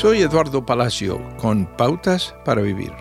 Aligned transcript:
Soy 0.00 0.22
Eduardo 0.22 0.64
Palacio 0.64 1.20
con 1.38 1.66
Pautas 1.76 2.32
para 2.44 2.62
Vivir. 2.62 2.92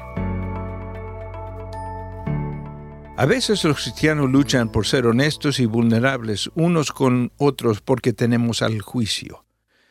A 3.16 3.26
veces 3.28 3.64
los 3.66 3.84
cristianos 3.84 4.32
luchan 4.32 4.72
por 4.72 4.88
ser 4.88 5.06
honestos 5.06 5.60
y 5.60 5.68
vulnerables 5.68 6.50
unos 6.56 6.92
con 6.92 7.32
otros 7.38 7.82
porque 7.82 8.14
tenemos 8.14 8.64
al 8.64 8.82
juicio. 8.82 9.46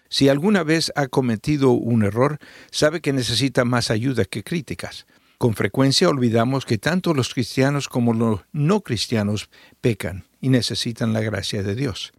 Si 0.08 0.28
alguna 0.28 0.64
vez 0.64 0.90
ha 0.96 1.06
cometido 1.06 1.70
un 1.70 2.02
error, 2.02 2.38
sabe 2.72 3.00
que 3.00 3.12
necesita 3.12 3.64
más 3.64 3.92
ayuda 3.92 4.24
que 4.24 4.42
críticas. 4.42 5.06
Con 5.38 5.54
frecuencia 5.54 6.08
olvidamos 6.08 6.66
que 6.66 6.76
tanto 6.76 7.14
los 7.14 7.32
cristianos 7.32 7.88
como 7.88 8.14
los 8.14 8.40
no 8.50 8.80
cristianos 8.80 9.48
pecan 9.80 10.24
y 10.40 10.48
necesitan 10.48 11.12
la 11.12 11.20
gracia 11.20 11.62
de 11.62 11.76
Dios. 11.76 12.12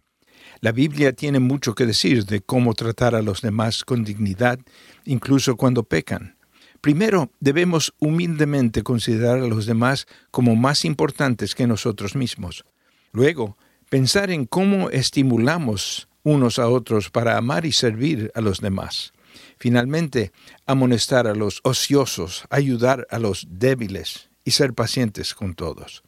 La 0.60 0.72
Biblia 0.72 1.12
tiene 1.12 1.40
mucho 1.40 1.74
que 1.74 1.86
decir 1.86 2.24
de 2.24 2.40
cómo 2.40 2.74
tratar 2.74 3.14
a 3.14 3.22
los 3.22 3.42
demás 3.42 3.84
con 3.84 4.04
dignidad, 4.04 4.58
incluso 5.04 5.56
cuando 5.56 5.84
pecan. 5.84 6.36
Primero, 6.80 7.30
debemos 7.40 7.94
humildemente 7.98 8.82
considerar 8.82 9.38
a 9.38 9.48
los 9.48 9.66
demás 9.66 10.06
como 10.30 10.54
más 10.56 10.84
importantes 10.84 11.54
que 11.54 11.66
nosotros 11.66 12.14
mismos. 12.14 12.64
Luego, 13.12 13.56
pensar 13.88 14.30
en 14.30 14.46
cómo 14.46 14.90
estimulamos 14.90 16.08
unos 16.22 16.58
a 16.58 16.68
otros 16.68 17.10
para 17.10 17.36
amar 17.36 17.66
y 17.66 17.72
servir 17.72 18.30
a 18.34 18.40
los 18.40 18.60
demás. 18.60 19.12
Finalmente, 19.58 20.32
amonestar 20.66 21.26
a 21.26 21.34
los 21.34 21.60
ociosos, 21.64 22.44
ayudar 22.50 23.06
a 23.10 23.18
los 23.18 23.46
débiles 23.48 24.30
y 24.44 24.52
ser 24.52 24.74
pacientes 24.74 25.34
con 25.34 25.54
todos. 25.54 26.02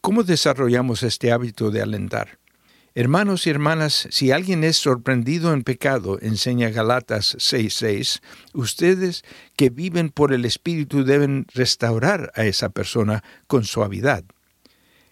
¿Cómo 0.00 0.22
desarrollamos 0.22 1.02
este 1.02 1.32
hábito 1.32 1.70
de 1.70 1.82
alentar? 1.82 2.38
Hermanos 2.98 3.46
y 3.46 3.50
hermanas, 3.50 4.08
si 4.10 4.30
alguien 4.30 4.64
es 4.64 4.78
sorprendido 4.78 5.52
en 5.52 5.64
pecado, 5.64 6.18
enseña 6.22 6.70
Galatas 6.70 7.36
6:6, 7.38 8.22
ustedes 8.54 9.22
que 9.54 9.68
viven 9.68 10.08
por 10.08 10.32
el 10.32 10.46
Espíritu 10.46 11.04
deben 11.04 11.44
restaurar 11.52 12.32
a 12.34 12.46
esa 12.46 12.70
persona 12.70 13.22
con 13.48 13.64
suavidad. 13.64 14.24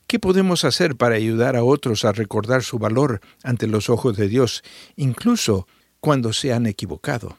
¿Qué 0.07 0.19
podemos 0.19 0.65
hacer 0.65 0.97
para 0.97 1.17
ayudar 1.17 1.57
a 1.57 1.63
otros 1.63 2.07
a 2.07 2.13
recordar 2.13 2.63
su 2.63 2.79
valor 2.79 3.21
ante 3.43 3.67
los 3.67 3.91
ojos 3.91 4.17
de 4.17 4.29
Dios, 4.29 4.63
incluso 4.97 5.69
cuando 6.01 6.33
se 6.33 6.55
han 6.55 6.65
equivocado? 6.65 7.37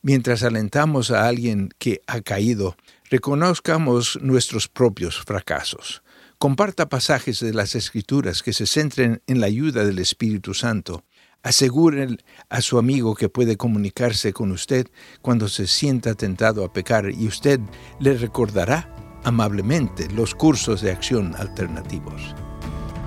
Mientras 0.00 0.44
alentamos 0.44 1.10
a 1.10 1.28
alguien 1.28 1.68
que 1.78 2.00
ha 2.06 2.22
caído, 2.22 2.74
reconozcamos 3.10 4.18
nuestros 4.22 4.66
propios 4.66 5.20
fracasos. 5.20 6.02
Comparta 6.38 6.88
pasajes 6.88 7.40
de 7.40 7.52
las 7.52 7.74
Escrituras 7.74 8.44
que 8.44 8.52
se 8.52 8.64
centren 8.64 9.20
en 9.26 9.40
la 9.40 9.48
ayuda 9.48 9.84
del 9.84 9.98
Espíritu 9.98 10.54
Santo. 10.54 11.02
Aseguren 11.42 12.18
a 12.48 12.60
su 12.60 12.78
amigo 12.78 13.16
que 13.16 13.28
puede 13.28 13.56
comunicarse 13.56 14.32
con 14.32 14.52
usted 14.52 14.86
cuando 15.20 15.48
se 15.48 15.66
sienta 15.66 16.14
tentado 16.14 16.64
a 16.64 16.72
pecar 16.72 17.10
y 17.10 17.26
usted 17.26 17.58
le 17.98 18.14
recordará 18.14 18.88
amablemente 19.24 20.08
los 20.10 20.36
cursos 20.36 20.80
de 20.80 20.92
acción 20.92 21.34
alternativos. 21.36 22.36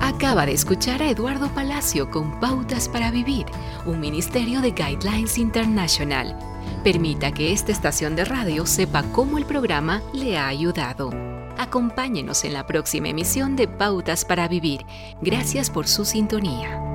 Acaba 0.01 0.45
de 0.45 0.51
escuchar 0.51 1.01
a 1.01 1.09
Eduardo 1.09 1.53
Palacio 1.55 2.11
con 2.11 2.37
Pautas 2.41 2.89
para 2.89 3.11
Vivir, 3.11 3.45
un 3.85 4.01
ministerio 4.01 4.59
de 4.59 4.71
Guidelines 4.71 5.37
International. 5.37 6.37
Permita 6.83 7.31
que 7.31 7.53
esta 7.53 7.71
estación 7.71 8.17
de 8.17 8.25
radio 8.25 8.65
sepa 8.65 9.03
cómo 9.13 9.37
el 9.37 9.45
programa 9.45 10.03
le 10.13 10.37
ha 10.37 10.49
ayudado. 10.49 11.40
Acompáñenos 11.61 12.43
en 12.43 12.53
la 12.53 12.65
próxima 12.65 13.09
emisión 13.09 13.55
de 13.55 13.67
Pautas 13.67 14.25
para 14.25 14.47
Vivir. 14.47 14.83
Gracias 15.21 15.69
por 15.69 15.87
su 15.87 16.05
sintonía. 16.05 16.90